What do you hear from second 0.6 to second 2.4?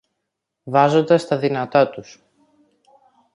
βάζοντας τα δυνατά τους